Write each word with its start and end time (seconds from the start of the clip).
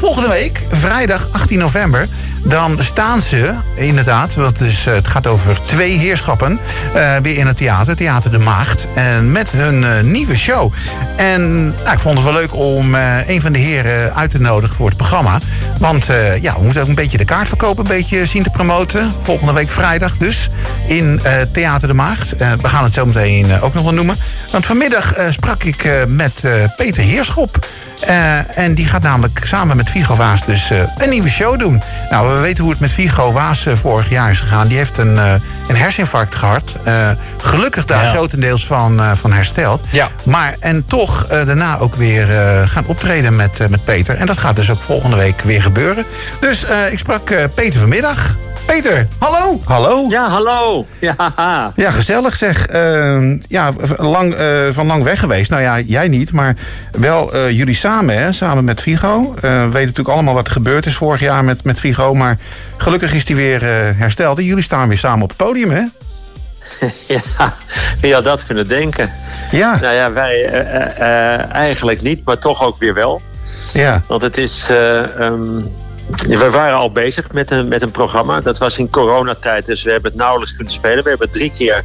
volgende 0.00 0.28
week, 0.28 0.62
vrijdag 0.70 1.28
18 1.32 1.58
november, 1.58 2.08
dan 2.44 2.78
staan 2.82 3.22
ze 3.22 3.54
inderdaad, 3.74 4.34
want 4.34 4.60
is, 4.60 4.84
het 4.84 5.08
gaat 5.08 5.26
over 5.26 5.60
twee 5.60 5.98
heerschappen, 5.98 6.60
uh, 6.96 7.16
weer 7.16 7.36
in 7.36 7.46
het 7.46 7.56
theater, 7.56 7.96
Theater 7.96 8.30
de 8.30 8.38
Maagd. 8.38 8.86
En 8.94 9.32
met 9.32 9.50
hun 9.50 9.82
uh, 9.82 10.00
nieuwe 10.00 10.36
show. 10.36 10.72
En 11.16 11.64
nou, 11.68 11.92
ik 11.92 11.98
vond 11.98 12.14
het 12.14 12.24
wel 12.24 12.34
leuk 12.34 12.54
om 12.54 12.94
uh, 12.94 13.28
een 13.28 13.40
van 13.40 13.52
de 13.52 13.58
heren 13.58 14.14
uit 14.14 14.30
te 14.30 14.40
nodigen 14.40 14.76
voor 14.76 14.88
het 14.88 14.96
programma. 14.96 15.38
Want 15.78 16.06
ja, 16.40 16.54
we 16.56 16.62
moeten 16.62 16.82
ook 16.82 16.88
een 16.88 16.94
beetje 16.94 17.18
de 17.18 17.24
kaartverkoop 17.24 17.78
een 17.78 17.84
beetje 17.84 18.26
zien 18.26 18.42
te 18.42 18.50
promoten. 18.50 19.12
Volgende 19.22 19.52
week 19.52 19.70
vrijdag 19.70 20.16
dus 20.16 20.48
in 20.86 21.20
Theater 21.52 21.88
de 21.88 21.94
Maagd. 21.94 22.36
we 22.36 22.68
gaan 22.68 22.84
het 22.84 22.94
zo 22.94 23.06
meteen 23.06 23.60
ook 23.60 23.74
nog 23.74 23.84
wel 23.84 23.92
noemen. 23.94 24.16
Want 24.52 24.66
vanmiddag 24.66 25.14
sprak 25.30 25.62
ik 25.62 26.06
met 26.08 26.42
Peter 26.76 27.02
Heerschop. 27.02 27.68
Uh, 28.08 28.58
en 28.58 28.74
die 28.74 28.86
gaat 28.86 29.02
namelijk 29.02 29.40
samen 29.44 29.76
met 29.76 29.90
Vigo 29.90 30.16
Waas 30.16 30.44
dus 30.44 30.70
uh, 30.70 30.78
een 30.96 31.08
nieuwe 31.08 31.28
show 31.28 31.58
doen. 31.58 31.82
Nou, 32.10 32.34
we 32.34 32.40
weten 32.40 32.62
hoe 32.62 32.72
het 32.72 32.80
met 32.80 32.92
Vigo 32.92 33.32
Waas 33.32 33.66
uh, 33.66 33.74
vorig 33.74 34.08
jaar 34.10 34.30
is 34.30 34.40
gegaan. 34.40 34.68
Die 34.68 34.76
heeft 34.76 34.98
een, 34.98 35.16
een 35.16 35.76
herseninfarct 35.76 36.34
gehad. 36.34 36.76
gelukkig 37.38 37.84
daar 37.84 38.04
ja. 38.04 38.10
grotendeels 38.10 38.66
van, 38.66 39.16
van 39.16 39.32
hersteld. 39.32 39.84
Ja. 39.90 40.08
Maar 40.22 40.54
en 40.60 40.84
toch 40.84 41.26
daarna 41.26 41.78
ook 41.78 41.94
weer 41.94 42.26
gaan 42.68 42.86
optreden 42.86 43.36
met, 43.36 43.70
met 43.70 43.84
Peter. 43.84 44.16
En 44.16 44.26
dat 44.26 44.38
gaat 44.38 44.56
dus 44.56 44.70
ook 44.70 44.82
volgende 44.82 45.16
week 45.16 45.40
weer 45.40 45.62
gebeuren. 45.62 46.04
Dus 46.40 46.64
ik 46.90 46.98
sprak 46.98 47.32
Peter 47.54 47.80
vanmiddag. 47.80 48.36
Peter, 48.70 49.08
hallo. 49.18 49.60
Hallo. 49.64 50.06
Ja, 50.08 50.28
hallo. 50.28 50.86
Ja, 51.00 51.72
ja 51.76 51.90
gezellig 51.90 52.36
zeg. 52.36 52.72
Uh, 52.72 53.38
ja, 53.48 53.72
lang, 53.96 54.38
uh, 54.38 54.68
van 54.70 54.86
lang 54.86 55.02
weg 55.02 55.20
geweest. 55.20 55.50
Nou 55.50 55.62
ja, 55.62 55.80
jij 55.80 56.08
niet, 56.08 56.32
maar 56.32 56.56
wel 56.92 57.34
uh, 57.34 57.50
jullie 57.50 57.74
samen, 57.74 58.18
hè? 58.18 58.32
samen 58.32 58.64
met 58.64 58.80
Vigo. 58.80 59.20
Uh, 59.20 59.40
we 59.40 59.48
weten 59.48 59.80
natuurlijk 59.80 60.08
allemaal 60.08 60.34
wat 60.34 60.46
er 60.46 60.52
gebeurd 60.52 60.86
is 60.86 60.94
vorig 60.94 61.20
jaar 61.20 61.44
met, 61.44 61.64
met 61.64 61.80
Vigo. 61.80 62.14
Maar 62.14 62.38
gelukkig 62.76 63.14
is 63.14 63.24
die 63.24 63.36
weer 63.36 63.64
hersteld. 63.96 64.38
En 64.38 64.44
jullie 64.44 64.64
staan 64.64 64.88
weer 64.88 64.98
samen 64.98 65.22
op 65.22 65.28
het 65.28 65.38
podium, 65.38 65.70
hè? 65.70 65.84
ja, 67.14 67.54
wie 68.00 68.14
had 68.14 68.24
dat 68.24 68.46
kunnen 68.46 68.68
denken? 68.68 69.10
Ja. 69.50 69.78
Nou 69.80 69.94
ja, 69.94 70.12
wij 70.12 70.44
eigenlijk 71.52 72.02
niet, 72.02 72.24
maar 72.24 72.38
toch 72.38 72.62
ook 72.62 72.78
weer 72.78 72.94
wel. 72.94 73.20
Ja. 73.72 74.02
Want 74.06 74.22
het 74.22 74.38
is... 74.38 74.68
Um, 75.18 75.72
we 76.28 76.50
waren 76.50 76.76
al 76.76 76.92
bezig 76.92 77.32
met 77.32 77.50
een, 77.50 77.68
met 77.68 77.82
een 77.82 77.90
programma. 77.90 78.40
Dat 78.40 78.58
was 78.58 78.78
in 78.78 78.90
coronatijd, 78.90 79.66
dus 79.66 79.82
we 79.82 79.90
hebben 79.90 80.10
het 80.10 80.20
nauwelijks 80.20 80.54
kunnen 80.54 80.72
spelen. 80.72 81.02
We 81.02 81.08
hebben 81.08 81.30
drie 81.30 81.52
keer 81.56 81.84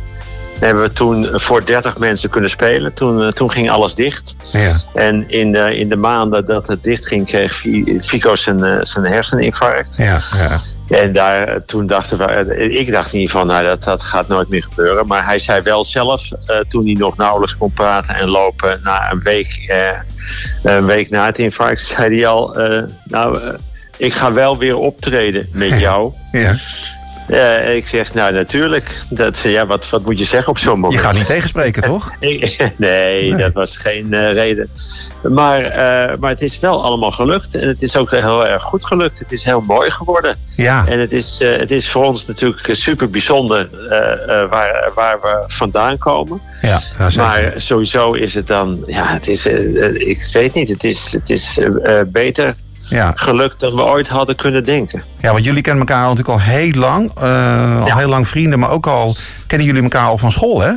hebben 0.59 0.84
we 0.84 0.94
toen 0.94 1.28
voor 1.32 1.66
30 1.66 1.98
mensen 1.98 2.30
kunnen 2.30 2.50
spelen. 2.50 2.94
Toen, 2.94 3.22
uh, 3.22 3.28
toen 3.28 3.52
ging 3.52 3.70
alles 3.70 3.95
dicht. 3.95 4.36
Ja. 4.52 4.76
En 4.94 5.30
in 5.30 5.52
de, 5.52 5.78
in 5.78 5.90
de 5.90 5.95
maanden 5.95 6.45
dat 6.45 6.67
het 6.67 6.84
dicht 6.84 7.08
ging, 7.08 7.26
kreeg 7.26 7.66
Fico 8.02 8.36
zijn, 8.36 8.59
uh, 8.59 8.78
zijn 8.82 9.06
herseninfarct. 9.06 9.95
Ja, 9.98 10.20
ja. 10.34 10.58
En 10.98 11.14
daar, 11.14 11.66
toen 11.66 11.88
dachten 11.88 12.17
we, 12.17 12.56
ik 12.70 12.92
dacht 12.92 13.14
in 13.14 13.20
ieder 13.20 13.32
geval, 13.32 13.45
nou, 13.45 13.66
dat, 13.66 13.84
dat 13.84 14.02
gaat 14.02 14.28
nooit 14.28 14.50
meer 14.50 14.64
gebeuren. 14.64 15.08
Maar 15.08 15.26
hij 15.26 15.39
zei 15.39 15.62
wel 15.62 15.84
zelf, 15.84 16.32
uh, 16.32 16.58
toen 16.67 16.86
hij 16.86 16.94
nog 16.94 17.17
nauwelijks 17.17 17.58
kon 17.58 17.72
praten 17.72 18.16
en 18.16 18.30
lopen, 18.30 18.80
na 18.84 19.12
een 19.12 19.22
week, 19.22 19.73
een 20.64 20.86
week 20.86 21.10
na 21.10 21.26
het 21.26 21.39
infarct, 21.39 21.80
zei 21.95 22.16
hij 22.16 22.28
al, 22.28 22.58
nou 23.04 23.56
ik 23.98 24.14
ga 24.14 24.34
wel 24.34 24.58
weer 24.58 24.78
optreden 24.78 25.50
met 25.52 25.80
jou. 25.80 26.14
ja. 26.32 26.56
Uh, 27.28 27.76
ik 27.76 27.88
zeg, 27.88 28.14
nou 28.14 28.34
natuurlijk. 28.34 29.02
Dat, 29.10 29.40
ja, 29.40 29.66
wat, 29.66 29.90
wat 29.90 30.06
moet 30.06 30.20
je 30.20 30.26
zeggen 30.26 30.50
op 30.50 30.58
zo'n 30.58 30.80
moment? 30.80 30.94
Je 30.94 31.00
gaat 31.00 31.14
niet 31.14 31.26
tegenspreken, 31.26 31.84
toch? 31.92 32.12
nee, 32.20 32.58
nee, 32.78 33.36
dat 33.36 33.54
was 33.54 33.78
geen 33.78 34.08
uh, 34.10 34.32
reden. 34.32 34.70
Maar, 35.23 35.62
uh, 35.62 36.18
maar 36.20 36.30
het 36.30 36.42
is 36.42 36.60
wel 36.60 36.84
allemaal 36.84 37.12
gelukt. 37.12 37.56
En 37.56 37.68
het 37.68 37.82
is 37.82 37.96
ook 37.96 38.12
heel 38.12 38.48
erg 38.48 38.64
goed 38.64 38.86
gelukt. 38.86 39.20
Het 39.20 39.32
is 39.32 39.44
heel 39.44 39.62
mooi 39.62 39.92
geworden. 39.92 40.36
Ja. 40.56 40.86
En 40.88 41.00
het 41.00 41.12
is, 41.12 41.40
het 41.40 41.72
is 41.72 41.90
voor 41.90 42.04
ons 42.04 42.26
natuurlijk 42.26 42.68
super 42.72 43.10
bijzonder 43.10 43.70
waar, 44.50 44.92
waar 44.96 45.22
we 45.22 45.44
vandaan 45.48 45.98
komen. 45.98 46.42
Ja, 46.61 46.82
maar 47.16 47.54
sowieso 47.55 48.14
is 48.14 48.34
het 48.34 48.48
dan... 48.48 48.84
Ja, 48.86 49.08
het 49.08 49.28
is, 49.28 49.45
ik 49.94 50.30
weet 50.34 50.54
niet. 50.54 50.70
Het 50.70 50.84
is, 50.84 51.11
het 51.11 51.30
is 51.30 51.60
beter 52.08 52.55
ja. 52.90 53.12
gelukt 53.16 53.60
dan 53.60 53.76
we 53.76 53.82
ooit 53.84 54.08
hadden 54.08 54.36
kunnen 54.36 54.64
denken. 54.64 55.04
Ja, 55.22 55.32
want 55.32 55.44
jullie 55.46 55.62
kennen 55.62 55.88
elkaar 55.88 56.02
natuurlijk 56.02 56.30
al 56.30 56.40
heel 56.40 56.72
lang. 56.72 57.12
Uh, 57.18 57.80
al 57.80 57.88
Ja. 57.88 57.98
heel 57.98 58.10
lang 58.10 58.28
vrienden, 58.28 58.60
maar 58.60 58.70
ook 58.70 58.88
al 58.88 59.16
kennen 59.48 59.68
jullie 59.68 59.84
elkaar 59.84 60.06
al 60.08 60.18
van 60.18 60.32
school, 60.32 60.62
hè? 60.62 60.72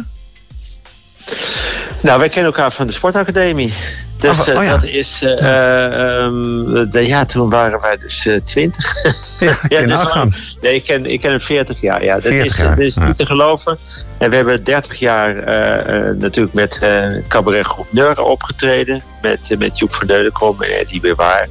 Nou, 2.01 2.19
wij 2.19 2.29
kennen 2.29 2.53
elkaar 2.53 2.73
van 2.73 2.87
de 2.87 2.93
sportacademie. 2.93 3.75
Dus 4.19 4.41
Oh, 4.41 4.49
eh, 4.49 4.57
oh 4.57 4.65
ja. 4.65 4.71
dat 4.71 4.85
is... 4.85 5.23
eh, 5.23 5.39
eh, 5.39 6.25
ehm, 6.25 6.91
de, 6.91 7.07
ja, 7.07 7.25
toen 7.25 7.49
waren 7.49 7.81
wij 7.81 7.97
dus 7.97 8.27
eh, 8.27 8.37
twintig. 8.45 8.93
Ja, 9.41 9.57
is 9.79 9.87
nagaan. 9.87 10.19
lang. 10.19 10.37
Nee, 10.61 10.75
ik 10.75 10.85
ken, 10.85 11.07
ik 11.07 11.21
ken 11.21 11.31
hem 11.31 11.41
40 11.41 11.81
jaar. 11.81 12.05
Ja, 12.05 12.15
dat 12.15 12.23
40 12.23 12.53
is, 12.53 12.57
jaar, 12.59 12.69
dat 12.77 12.79
is 12.85 12.95
ja. 12.95 13.07
niet 13.07 13.17
te 13.17 13.27
geloven. 13.27 13.79
En 14.19 14.31
we 14.31 14.37
hebben 14.37 14.65
30 14.65 14.99
jaar 14.99 15.37
eh, 15.39 16.09
eh, 16.09 16.17
natuurlijk 16.17 16.55
met 16.55 16.79
eh 16.81 17.07
cabaretgroep 17.29 17.87
Neur 17.93 18.21
opgetreden. 18.21 19.03
Met, 19.23 19.41
eh, 19.49 19.59
met 19.59 19.79
Joep 19.79 19.95
van 19.95 20.07
Deudekom 20.07 20.63
en 20.63 20.71
Eddie 20.71 21.01
Bewaar. 21.01 21.49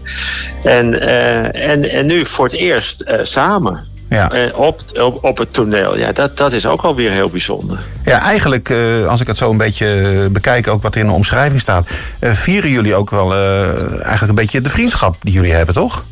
En, 0.64 1.00
eh, 1.02 1.70
en, 1.70 1.90
en 1.90 2.06
nu 2.06 2.26
voor 2.26 2.46
het 2.46 2.54
eerst 2.56 3.02
eh, 3.02 3.20
samen. 3.24 3.96
Ja. 4.10 4.32
eh, 4.32 4.60
op, 4.60 4.82
op, 4.94 5.24
op 5.24 5.38
het 5.38 5.54
toneel. 5.54 5.98
Ja, 5.98 6.12
dat, 6.12 6.38
dat 6.38 6.54
is 6.54 6.66
ook 6.66 6.82
alweer 6.82 7.12
heel 7.12 7.30
bijzonder. 7.30 7.80
ja, 8.06 8.22
eigenlijk, 8.22 8.70
eh, 8.70 9.08
als 9.08 9.22
ik 9.22 9.28
het 9.28 9.38
zo 9.38 9.50
een 9.50 9.58
beetje 9.58 9.88
eh, 9.88 10.32
bekijk, 10.32 10.68
ook 10.68 10.82
wat 10.82 10.96
er 10.96 11.02
in 11.02 11.08
de 11.08 11.14
omschrijving 11.14 11.62
staat, 11.62 11.88
vieren 12.22 12.70
jullie 12.70 12.96
ook 12.96 13.10
wel 13.10 13.34
eigenlijk 13.34 14.28
een 14.30 14.36
beetje 14.36 14.62
de 14.62 14.70
vriendschap 14.70 15.16
die 15.20 15.34
jullie 15.34 15.54
hebben, 15.54 15.76
toch? 15.76 16.06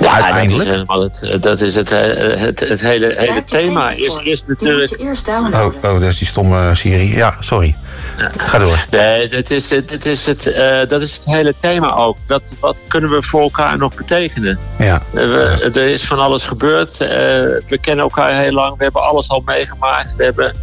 Ja, 0.00 0.12
Uiteindelijk. 0.14 0.58
Dat 0.58 0.66
is, 0.66 0.72
helemaal 0.72 1.02
het, 1.02 1.42
dat 1.42 1.60
is 1.60 1.74
het, 1.74 1.90
eh, 1.92 2.40
het, 2.40 2.60
het 2.60 2.80
hele, 2.80 3.14
hele 3.16 3.44
thema. 3.44 3.90
Is, 3.90 4.18
is 4.22 4.44
natuurlijk. 4.46 5.00
eerst 5.00 5.28
Oh, 5.28 5.64
oh, 5.64 5.82
dat 5.82 6.02
is 6.02 6.18
die 6.18 6.26
stomme 6.28 6.74
Siri. 6.74 7.16
Ja, 7.16 7.34
sorry. 7.40 7.76
Ga 8.36 8.58
door. 8.58 8.84
Nee, 8.90 9.28
dat 9.28 9.50
is, 9.50 9.70
het- 9.70 9.88
dit 9.88 10.06
is 10.06 10.26
het, 10.26 10.46
eh, 10.46 10.78
dat 10.88 11.00
is 11.00 11.14
het 11.14 11.24
hele 11.24 11.54
thema 11.60 11.94
ook. 11.94 12.16
Wat, 12.26 12.42
wat 12.60 12.84
kunnen 12.88 13.10
we 13.10 13.22
voor 13.22 13.40
elkaar 13.40 13.78
nog 13.78 13.94
betekenen? 13.94 14.58
Ja, 14.78 15.02
Eh, 15.14 15.22
we- 15.28 15.70
er 15.74 15.88
is 15.88 16.04
van 16.04 16.18
alles 16.18 16.44
gebeurd. 16.44 17.00
eh, 17.00 17.08
we 17.68 17.78
kennen 17.80 18.04
elkaar 18.04 18.42
heel 18.42 18.52
lang. 18.52 18.76
We 18.76 18.82
hebben 18.82 19.02
alles 19.02 19.28
al 19.28 19.42
meegemaakt. 19.44 20.16
We 20.16 20.24
hebben, 20.24 20.54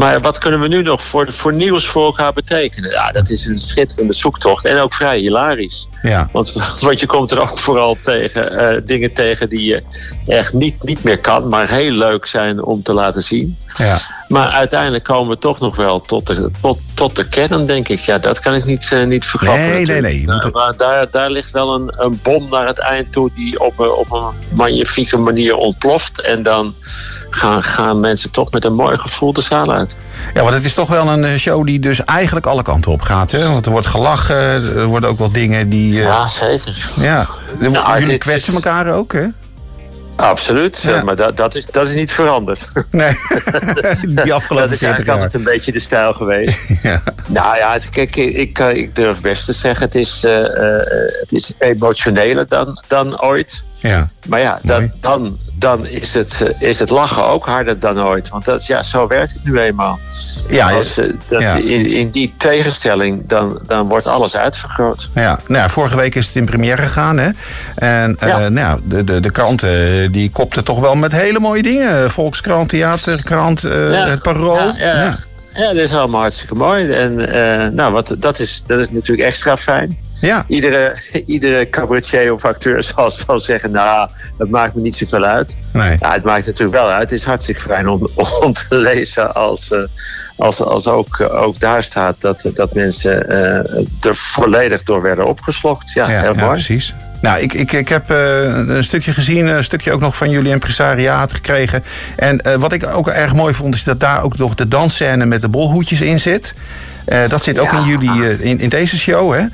maar 0.00 0.20
wat 0.20 0.38
kunnen 0.38 0.60
we 0.60 0.68
nu 0.68 0.82
nog 0.82 1.04
voor, 1.04 1.32
voor 1.32 1.54
nieuws 1.54 1.86
voor 1.86 2.04
elkaar 2.04 2.32
betekenen? 2.32 2.90
Ja, 2.90 3.10
dat 3.12 3.30
is 3.30 3.46
een 3.46 3.56
schitterende 3.58 4.12
zoektocht. 4.12 4.64
En 4.64 4.78
ook 4.78 4.94
vrij 4.94 5.18
hilarisch. 5.18 5.88
ja. 6.02 6.28
Want, 6.32 6.52
want 6.80 7.00
je 7.00 7.06
komt 7.06 7.30
er 7.30 7.40
ook 7.40 7.58
vooral 7.58 7.96
tegen 8.02 8.58
eh, 8.58 8.80
dingen 8.84 9.12
tegen 9.12 9.48
die 9.48 9.64
je 9.64 9.82
echt 10.26 10.52
niet, 10.52 10.82
niet 10.82 11.02
meer 11.04 11.18
kan, 11.18 11.48
maar 11.48 11.68
heel 11.70 11.90
leuk 11.92 12.26
zijn 12.26 12.62
om 12.64 12.82
te 12.82 12.92
laten 12.92 13.22
zien. 13.22 13.56
ja. 13.76 13.98
Maar 14.28 14.48
uiteindelijk 14.48 15.04
komen 15.04 15.30
we 15.34 15.38
toch 15.38 15.60
nog 15.60 15.76
wel 15.76 16.00
tot 16.00 16.26
de, 16.26 16.50
tot, 16.60 16.78
tot 16.94 17.16
de 17.16 17.28
kern, 17.28 17.66
denk 17.66 17.88
ik. 17.88 18.00
Ja, 18.00 18.18
dat 18.18 18.40
kan 18.40 18.54
ik 18.54 18.64
niet, 18.64 18.88
eh, 18.92 19.04
niet 19.04 19.24
verklappen. 19.24 19.68
Nee, 19.68 19.84
nee, 19.86 20.00
nee. 20.00 20.22
Moet 20.26 20.52
maar 20.52 20.76
daar, 20.76 21.10
daar 21.10 21.30
ligt 21.30 21.50
wel 21.50 21.74
een, 21.74 21.92
een 21.96 22.20
bom 22.22 22.46
naar 22.50 22.66
het 22.66 22.78
eind 22.78 23.12
toe 23.12 23.30
die 23.34 23.60
op, 23.60 23.78
een- 23.78 23.90
op 23.92 24.12
een 24.12 24.56
magnifieke 24.56 25.16
manier 25.16 25.54
ontploft. 25.56 26.20
En 26.20 26.42
dan 26.42 26.74
gaan, 27.34 27.62
gaan 27.62 28.00
mensen 28.00 28.30
toch 28.30 28.50
met 28.50 28.64
een 28.64 28.72
mooi 28.74 28.98
gevoel 28.98 29.32
de 29.32 29.40
zaal 29.40 29.72
uit. 29.72 29.96
Ja, 30.34 30.42
want 30.42 30.54
het 30.54 30.64
is 30.64 30.74
toch 30.74 30.88
wel 30.88 31.08
een 31.08 31.24
eh, 31.24 31.34
show 31.36 31.66
die 31.66 31.78
dus 31.80 32.04
eigenlijk 32.04 32.46
alle 32.46 32.62
kanten 32.62 32.92
op 32.92 33.02
gaat. 33.02 33.30
Hè? 33.30 33.48
Want 33.48 33.66
er 33.66 33.72
wordt 33.72 33.86
gelachen, 33.86 34.36
er 34.76 34.84
worden 34.84 35.10
ook 35.10 35.18
wel 35.18 35.32
dingen 35.32 35.68
die... 35.68 35.92
eh, 35.98 36.02
Ja, 36.06 36.28
zeker. 36.28 36.90
ja. 37.00 37.26
Nou, 37.58 38.00
jullie 38.00 38.18
kwetsen 38.18 38.54
is- 38.56 38.64
elkaar 38.64 38.92
ook, 38.94 39.12
hè? 39.12 39.26
Absoluut, 40.16 40.82
Ja. 40.82 41.02
maar 41.02 41.16
dat, 41.16 41.36
dat, 41.36 41.54
is, 41.54 41.66
dat 41.66 41.88
is 41.88 41.94
niet 41.94 42.12
veranderd. 42.12 42.72
Nee, 42.90 43.16
die 44.00 44.14
dat 44.14 44.30
afgelopen 44.30 44.70
is 44.72 44.78
40 44.78 44.80
eigenlijk 44.80 45.06
jaar. 45.06 45.14
altijd 45.16 45.34
een 45.34 45.42
beetje 45.42 45.72
de 45.72 45.80
stijl 45.80 46.12
geweest. 46.12 46.60
Ja. 46.82 47.02
Nou 47.26 47.56
ja, 47.56 47.72
het, 47.72 47.90
kijk, 47.90 48.16
ik, 48.16 48.58
eh, 48.58 48.76
ik 48.76 48.94
durf 48.94 49.20
best 49.20 49.44
te 49.44 49.52
zeggen, 49.52 49.84
het 49.86 49.94
is, 49.94 50.22
het 51.20 51.32
is 51.32 51.52
emotioneler 51.58 52.48
dan, 52.48 52.82
dan 52.86 53.20
ooit. 53.22 53.64
Ja. 53.80 54.08
Maar 54.26 54.40
ja, 54.40 54.58
dat, 54.62 54.82
dan, 55.00 55.38
dan 55.54 55.86
is, 55.86 56.14
het, 56.14 56.42
eh, 56.42 56.68
is 56.68 56.78
het 56.78 56.90
lachen 56.90 57.24
ook 57.24 57.46
harder 57.46 57.78
dan 57.78 58.00
ooit. 58.06 58.28
Want 58.28 58.44
dat, 58.44 58.66
ja, 58.66 58.82
zo 58.82 59.06
werkt 59.06 59.32
het 59.32 59.44
nu 59.44 59.58
eenmaal. 59.58 59.98
Ja, 60.48 60.70
Als, 60.70 60.98
eh, 60.98 61.06
dat, 61.28 61.40
ja. 61.40 61.54
in, 61.54 61.86
in 61.86 62.10
die 62.10 62.34
tegenstelling, 62.36 63.22
dan, 63.26 63.60
dan 63.66 63.88
wordt 63.88 64.06
alles 64.06 64.36
uitvergroot. 64.36 65.10
Ja, 65.14 65.38
nou 65.46 65.62
ja, 65.62 65.68
vorige 65.68 65.96
week 65.96 66.14
is 66.14 66.26
het 66.26 66.36
in 66.36 66.44
première 66.44 66.82
gegaan, 66.82 67.18
hè? 67.18 67.30
En 67.74 68.16
eh, 68.20 68.28
Ja. 68.28 68.38
nou 68.38 68.54
ja, 68.54 68.78
de, 68.84 69.04
de, 69.04 69.20
de 69.20 69.30
kranten 69.30 70.12
die 70.12 70.30
kopten 70.30 70.64
toch 70.64 70.80
wel 70.80 70.94
met 70.94 71.12
hele 71.12 71.38
mooie 71.40 71.62
dingen. 71.62 72.10
Volkskrant, 72.10 72.68
Theaterkrant, 72.68 73.60
Ja. 73.60 73.68
het 74.08 74.22
Parool. 74.22 74.56
Ja, 74.56 74.74
ja. 74.78 75.18
Ja, 75.54 75.66
dat 75.66 75.76
is 75.82 75.92
allemaal 75.92 76.20
hartstikke 76.20 76.54
mooi. 76.54 76.90
En 76.90 77.14
nou, 77.74 77.92
wat, 77.92 78.14
dat, 78.18 78.38
is, 78.38 78.62
dat 78.66 78.78
is 78.78 78.90
natuurlijk 78.90 79.28
extra 79.28 79.56
fijn. 79.56 79.98
Ja. 80.20 80.44
Iedere, 80.48 80.96
iedere 81.26 81.70
cabaretier 81.70 82.32
of 82.32 82.44
acteur 82.44 82.82
zal, 82.82 83.10
zal 83.10 83.38
zeggen, 83.38 83.70
nou, 83.70 84.08
dat 84.38 84.48
maakt 84.48 84.74
me 84.74 84.80
niet 84.80 84.96
zoveel 84.96 85.24
uit. 85.24 85.56
Nee. 85.72 85.96
Ja, 86.00 86.12
het 86.12 86.24
maakt 86.24 86.46
natuurlijk 86.46 86.76
wel 86.76 86.90
uit. 86.90 87.10
Het 87.10 87.18
is 87.18 87.24
hartstikke 87.24 87.60
fijn 87.60 87.88
om, 87.88 88.08
om 88.44 88.52
te 88.52 88.64
lezen 88.68 89.34
als, 89.34 89.70
eh, 89.70 89.82
als, 90.36 90.60
als 90.62 90.86
ook, 90.86 91.18
eh, 91.18 91.42
ook 91.42 91.60
daar 91.60 91.82
staat 91.82 92.20
dat, 92.20 92.50
dat 92.54 92.74
mensen 92.74 93.28
eh, 93.28 93.84
er 94.00 94.16
volledig 94.16 94.82
door 94.82 95.02
werden 95.02 95.26
opgeslokt. 95.26 95.92
Ja, 95.92 96.10
Ja, 96.10 96.20
heel 96.20 96.34
ja, 96.34 96.48
precies. 96.48 96.94
Nou, 97.20 97.40
ik, 97.40 97.52
ik, 97.52 97.72
ik 97.72 97.88
heb 97.88 98.10
uh, 98.10 98.42
een 98.44 98.84
stukje 98.84 99.12
gezien, 99.12 99.46
een 99.46 99.64
stukje 99.64 99.92
ook 99.92 100.00
nog 100.00 100.16
van 100.16 100.30
jullie 100.30 100.52
impresariaat 100.52 101.32
gekregen. 101.32 101.84
En 102.16 102.40
uh, 102.46 102.54
wat 102.54 102.72
ik 102.72 102.86
ook 102.86 103.08
erg 103.08 103.34
mooi 103.34 103.54
vond, 103.54 103.74
is 103.74 103.84
dat 103.84 104.00
daar 104.00 104.22
ook 104.22 104.38
nog 104.38 104.54
de 104.54 104.68
dansscène 104.68 105.26
met 105.26 105.40
de 105.40 105.48
bolhoedjes 105.48 106.00
in 106.00 106.20
zit. 106.20 106.54
Uh, 107.06 107.28
dat 107.28 107.42
zit 107.42 107.58
ook 107.58 107.70
ja. 107.70 107.78
in 107.78 107.84
jullie, 107.84 108.42
in, 108.42 108.60
in 108.60 108.68
deze 108.68 108.98
show, 108.98 109.32
hè? 109.32 109.44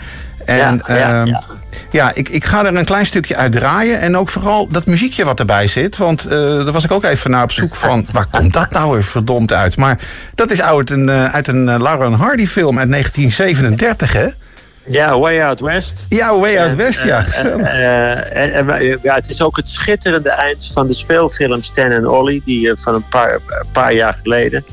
En, 0.47 0.83
ja, 0.87 0.97
ja, 0.97 1.25
ja. 1.25 1.43
ja 1.91 2.11
ik, 2.15 2.29
ik 2.29 2.45
ga 2.45 2.65
er 2.65 2.77
een 2.77 2.85
klein 2.85 3.07
stukje 3.07 3.37
uit 3.37 3.53
draaien. 3.53 4.01
En 4.01 4.17
ook 4.17 4.29
vooral 4.29 4.69
dat 4.69 4.87
muziekje 4.87 5.25
wat 5.25 5.39
erbij 5.39 5.69
zit. 5.69 5.97
Want 5.97 6.25
uh, 6.25 6.31
daar 6.31 6.73
was 6.73 6.85
ik 6.85 6.91
ook 6.91 7.05
even 7.05 7.31
naar 7.31 7.43
op 7.43 7.53
zoek 7.53 7.75
van... 7.75 8.07
waar 8.13 8.27
komt 8.31 8.53
dat 8.53 8.71
nou 8.71 8.93
weer 8.93 9.05
verdomd 9.05 9.53
uit? 9.53 9.77
Maar 9.77 9.99
dat 10.35 10.51
is 10.51 10.63
uit 10.63 10.91
een, 10.91 11.09
uh, 11.09 11.35
uit 11.35 11.49
een 11.49 11.69
uh, 11.69 11.77
Laura 11.79 12.11
Hardy 12.11 12.47
film 12.47 12.79
uit 12.79 12.91
1937, 12.91 14.13
hè? 14.13 14.27
Ja, 14.85 15.19
Way 15.19 15.43
Out 15.43 15.61
West. 15.61 16.07
Ja, 16.09 16.39
Way 16.39 16.59
Out 16.59 16.75
West, 16.75 17.05
ja. 17.05 17.25
En, 17.27 17.61
en, 18.69 18.99
ja. 19.03 19.15
Het 19.15 19.29
is 19.29 19.43
ook 19.43 19.57
het 19.57 19.69
schitterende 19.69 20.31
eind 20.31 20.71
van 20.73 20.87
de 20.87 20.93
speelfilm 20.93 21.63
Stan 21.63 21.91
en 21.91 22.09
Ollie... 22.09 22.43
die 22.45 22.73
van 22.75 22.95
een 22.95 23.09
paar, 23.09 23.41
paar 23.73 23.95
jaar 23.95 24.19
geleden... 24.23 24.65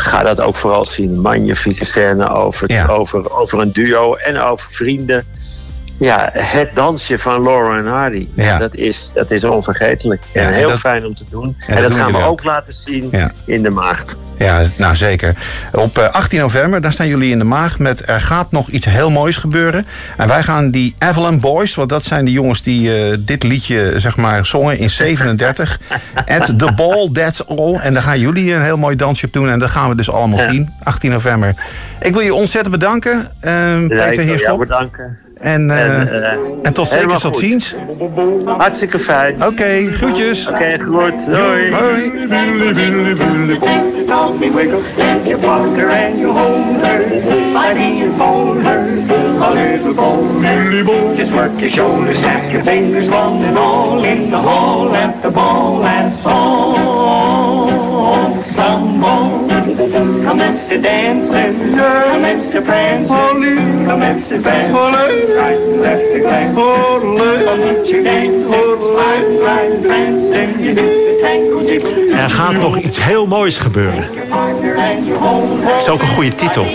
Ga 0.00 0.22
dat 0.22 0.40
ook 0.40 0.56
vooral 0.56 0.86
zien. 0.86 1.20
Magnifieke 1.20 1.84
scène 1.84 2.28
over, 2.28 2.72
ja. 2.72 2.86
over, 2.86 3.32
over 3.32 3.60
een 3.60 3.72
duo 3.72 4.14
en 4.14 4.38
over 4.38 4.70
vrienden. 4.70 5.26
Ja, 5.98 6.30
het 6.32 6.74
dansje 6.74 7.18
van 7.18 7.42
Laura 7.42 7.78
en 7.78 7.86
Hardy. 7.86 8.28
Ja. 8.34 8.58
Dat, 8.58 8.74
is, 8.74 9.10
dat 9.14 9.30
is 9.30 9.44
onvergetelijk. 9.44 10.22
Ja, 10.32 10.42
en 10.42 10.52
heel 10.52 10.68
dat, 10.68 10.78
fijn 10.78 11.04
om 11.04 11.14
te 11.14 11.24
doen. 11.30 11.56
en 11.66 11.82
dat, 11.82 11.90
dat 11.90 11.98
gaan 11.98 12.12
we 12.12 12.18
ook, 12.18 12.24
ook 12.24 12.44
laten 12.44 12.72
zien 12.72 13.12
in 13.44 13.62
de 13.62 13.70
maagd. 13.70 14.16
Ja, 14.38 14.62
nou 14.76 14.96
zeker. 14.96 15.34
Op 15.72 15.98
18 15.98 16.38
november, 16.38 16.80
daar 16.80 16.92
staan 16.92 17.06
jullie 17.06 17.30
in 17.30 17.38
de 17.38 17.44
maag 17.44 17.78
met 17.78 18.08
Er 18.08 18.20
gaat 18.20 18.50
nog 18.50 18.68
iets 18.68 18.86
heel 18.86 19.10
moois 19.10 19.36
gebeuren. 19.36 19.86
En 20.16 20.28
wij 20.28 20.42
gaan 20.42 20.70
die 20.70 20.94
Avalon 20.98 21.40
Boys, 21.40 21.74
want 21.74 21.88
dat 21.88 22.04
zijn 22.04 22.24
de 22.24 22.32
jongens 22.32 22.62
die 22.62 23.10
uh, 23.10 23.16
dit 23.20 23.42
liedje 23.42 23.92
zeg 23.96 24.16
maar 24.16 24.46
zongen 24.46 24.78
in 24.78 24.90
37. 24.90 25.80
At 26.38 26.58
the 26.58 26.72
ball, 26.72 27.08
that's 27.12 27.40
all. 27.46 27.74
En 27.74 27.92
daar 27.92 28.02
gaan 28.02 28.18
jullie 28.18 28.54
een 28.54 28.62
heel 28.62 28.76
mooi 28.76 28.96
dansje 28.96 29.26
op 29.26 29.32
doen. 29.32 29.48
En 29.50 29.58
dat 29.58 29.70
gaan 29.70 29.88
we 29.88 29.94
dus 29.94 30.10
allemaal 30.10 30.38
ja. 30.38 30.50
zien, 30.50 30.74
18 30.82 31.10
november. 31.10 31.54
Ik 32.00 32.12
wil 32.12 32.22
je 32.22 32.34
ontzettend 32.34 32.74
bedanken. 32.74 33.26
Uh, 33.40 33.50
ja, 33.50 33.86
Peter 33.86 34.10
ik 34.10 34.28
wil 34.28 34.38
jou 34.38 34.58
bedanken. 34.58 35.18
En, 35.40 35.68
uh, 35.68 36.00
en, 36.00 36.08
uh, 36.08 36.32
en 36.62 36.72
tot 36.72 36.88
zeker 36.88 37.20
tot 37.20 37.38
ziens. 37.38 37.76
Hartstikke 38.44 38.98
fijn. 38.98 39.34
Oké, 39.34 39.46
okay, 39.46 39.86
groetjes. 39.86 40.48
Oké, 40.48 40.56
okay, 40.56 40.78
goed. 40.78 41.26
Doei. 41.26 41.72
Hoi. 41.72 42.12
Just 51.16 51.32
work 51.32 51.60
your 51.60 51.70
shoulders, 51.70 52.18
snap 52.18 52.52
your 52.52 52.62
fingers, 52.62 53.08
one 53.08 53.44
and 53.44 53.58
all 53.58 54.04
in 54.04 54.30
the 54.30 54.38
hall 54.38 54.94
at 54.94 55.22
the 55.22 55.30
ball 55.30 55.84
and. 55.84 57.17
Commence 60.38 60.66
to 60.66 60.80
dancing, 60.80 61.76
commence 62.12 62.48
to 62.50 62.62
prancing, 62.62 63.86
commence 63.86 64.28
to 64.28 64.40
prancing, 64.40 65.34
right 65.34 65.58
and 65.58 65.80
left 65.80 66.12
to 66.12 66.20
glancing. 66.20 66.54
Commence 67.44 67.88
your 67.88 68.02
dancing, 68.04 68.78
slide, 68.78 69.38
glide, 69.40 69.82
prancing, 69.82 70.60
you 70.60 70.74
do 70.74 70.86
the 70.86 71.18
tango 71.22 71.62
jiggle. 71.62 72.16
Er 72.16 72.30
gaat 72.30 72.52
nog 72.52 72.78
iets 72.78 73.02
heel 73.02 73.26
moois 73.26 73.58
gebeuren. 73.58 74.04
Dat 75.64 75.82
is 75.82 75.88
ook 75.88 76.00
een 76.00 76.06
goede 76.06 76.34
titel. 76.34 76.66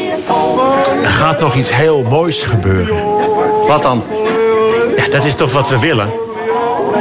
Er 1.04 1.10
gaat 1.10 1.39
nog 1.39 1.56
iets 1.56 1.75
heel 1.75 2.04
moois 2.10 2.44
gebeuren. 2.44 2.98
Wat 3.68 3.83
dan? 3.83 4.04
Ja, 4.95 5.10
dat 5.10 5.25
is 5.25 5.36
toch 5.36 5.54
wat 5.54 5.69
we 5.69 5.80
willen? 5.80 6.10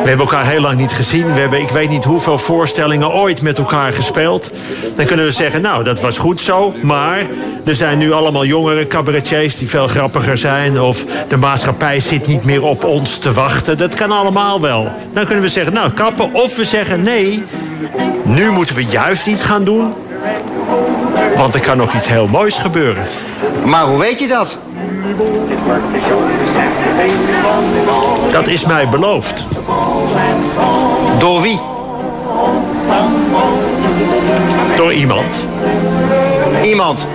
We 0.02 0.08
hebben 0.08 0.26
elkaar 0.26 0.46
heel 0.46 0.60
lang 0.60 0.78
niet 0.78 0.93
gezien. 0.93 1.34
We 1.34 1.40
hebben 1.40 1.60
ik 1.60 1.69
weet 1.69 1.88
niet 1.88 2.04
hoeveel 2.04 2.38
voorstellingen 2.38 3.12
ooit 3.12 3.43
met 3.43 3.58
elkaar 3.58 3.93
gespeeld. 3.93 4.50
Dan 4.96 5.06
kunnen 5.06 5.26
we 5.26 5.32
zeggen, 5.32 5.60
nou, 5.60 5.84
dat 5.84 6.00
was 6.00 6.19
goed 6.19 6.40
zo. 6.40 6.75
Maar 6.82 7.26
er 7.64 7.75
zijn 7.75 7.99
nu 7.99 8.12
allemaal 8.12 8.44
jongere 8.44 8.87
cabaretiers 8.87 9.58
die 9.58 9.69
veel 9.69 9.88
grappiger 9.88 10.38
zijn. 10.38 10.81
Of 10.81 11.04
de 11.28 11.37
maatschappij 11.37 12.00
zit 12.00 12.26
niet 12.26 12.44
meer 12.44 12.62
op 12.62 12.84
ons 12.84 13.19
te 13.19 13.32
wachten. 13.32 13.78
Dat 13.78 13.94
kan 13.94 14.10
allemaal 14.10 14.60
wel. 14.60 14.88
Dan 15.12 15.25
kunnen 15.25 15.44
we 15.44 15.50
zeggen, 15.50 15.72
nou, 15.72 15.90
kappen. 15.90 16.32
Of 16.32 16.56
we 16.56 16.64
zeggen, 16.64 17.02
nee, 17.02 17.43
nu 18.22 18.50
moeten 18.50 18.75
we 18.75 18.84
juist 18.84 19.26
iets 19.26 19.43
gaan 19.43 19.64
doen. 19.64 19.93
Want 21.37 21.54
er 21.54 21.60
kan 21.60 21.76
nog 21.76 21.94
iets 21.94 22.08
heel 22.08 22.26
moois 22.26 22.58
gebeuren. 22.58 23.04
Maar 23.64 23.84
hoe 23.84 23.99
weet 23.99 24.20
je 24.20 24.28
dat? 24.28 24.58
Dat 28.31 28.49
is 28.49 28.64
mij 28.64 28.88
beloofd. 28.88 29.44
Door 31.19 31.43
wie? 31.43 31.61
Door 34.76 34.93
iemand. 34.93 35.44
Iemand? 36.62 37.06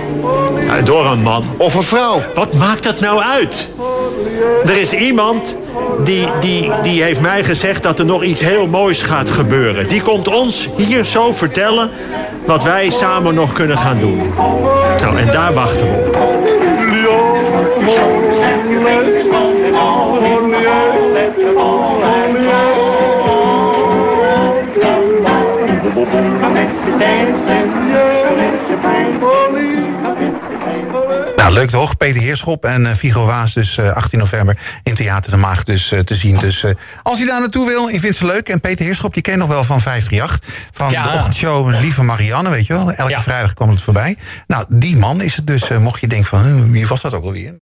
Ja, 0.66 0.80
door 0.80 1.06
een 1.06 1.22
man. 1.22 1.44
Of 1.56 1.74
een 1.74 1.82
vrouw? 1.82 2.22
Wat 2.34 2.52
maakt 2.52 2.82
dat 2.82 3.00
nou 3.00 3.22
uit? 3.22 3.68
Er 4.64 4.76
is 4.76 4.92
iemand 4.92 5.56
die, 6.04 6.28
die, 6.40 6.70
die 6.82 7.02
heeft 7.02 7.20
mij 7.20 7.44
gezegd 7.44 7.82
dat 7.82 7.98
er 7.98 8.04
nog 8.04 8.22
iets 8.24 8.40
heel 8.40 8.66
moois 8.66 9.02
gaat 9.02 9.30
gebeuren. 9.30 9.88
Die 9.88 10.02
komt 10.02 10.28
ons 10.28 10.68
hier 10.76 11.04
zo 11.04 11.32
vertellen 11.32 11.90
wat 12.44 12.62
wij 12.62 12.90
samen 12.90 13.34
nog 13.34 13.52
kunnen 13.52 13.78
gaan 13.78 13.98
doen. 13.98 14.32
Nou, 15.00 15.16
en 15.16 15.30
daar 15.32 15.54
wachten 15.54 15.86
we 15.86 15.92
op. 15.92 16.37
Nou, 31.36 31.52
leuk 31.52 31.68
toch? 31.70 31.96
Peter 31.96 32.20
Heerschop 32.20 32.64
en 32.64 32.96
Vigo 32.96 33.26
Waas 33.26 33.54
dus 33.54 33.78
uh, 33.78 33.92
18 33.92 34.18
november 34.18 34.58
in 34.82 34.94
Theater 34.94 35.30
de 35.30 35.36
Maag 35.36 35.64
dus 35.64 35.92
uh, 35.92 35.98
te 35.98 36.14
zien. 36.14 36.38
Dus 36.38 36.64
als 37.02 37.18
je 37.18 37.26
daar 37.26 37.40
naartoe 37.40 37.66
wil, 37.66 37.88
je 37.88 38.00
vindt 38.00 38.16
ze 38.16 38.26
leuk. 38.26 38.48
En 38.48 38.60
Peter 38.60 38.84
Heerschop, 38.84 39.14
je 39.14 39.20
kent 39.20 39.38
nog 39.38 39.48
wel 39.48 39.64
van 39.64 39.80
538. 39.80 40.68
Van 40.72 40.90
ja. 40.90 41.02
de 41.02 41.18
ochtendshow 41.18 41.80
Lieve 41.80 42.02
Marianne, 42.02 42.50
weet 42.50 42.66
je 42.66 42.72
wel. 42.72 42.92
Elke 42.92 43.10
ja. 43.10 43.22
vrijdag 43.22 43.54
kwam 43.54 43.70
het 43.70 43.82
voorbij. 43.82 44.16
Nou, 44.46 44.64
die 44.68 44.96
man 44.96 45.20
is 45.20 45.36
het 45.36 45.46
dus, 45.46 45.68
mocht 45.68 46.00
je 46.00 46.06
denken 46.06 46.28
van, 46.28 46.72
wie 46.72 46.86
was 46.86 47.00
dat 47.00 47.14
ook 47.14 47.24
alweer? 47.24 47.54